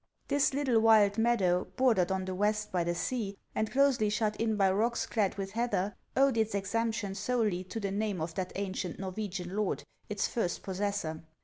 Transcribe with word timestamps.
This 0.29 0.55
little 0.55 0.79
wild 0.79 1.19
meadow, 1.19 1.65
bordered 1.75 2.11
on 2.11 2.25
the 2.25 2.33
west 2.33 2.71
by 2.71 2.83
the 2.83 2.95
sea, 2.95 3.37
and 3.53 3.69
closely 3.71 4.09
shut 4.09 4.35
in 4.37 4.55
by 4.55 4.71
rocks 4.71 5.05
clad 5.05 5.35
with 5.37 5.51
heather, 5.51 5.93
owed 6.17 6.37
its 6.37 6.55
exemption 6.55 7.13
solely 7.13 7.63
to 7.65 7.79
the 7.79 7.91
name 7.91 8.19
of 8.19 8.33
that 8.33 8.51
ancient 8.55 8.97
Norwegian 8.97 9.55
lord, 9.55 9.83
its 10.09 10.27
first 10.27 10.63
possessor. 10.63 11.21